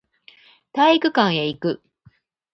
[0.73, 1.83] 体育館へ行く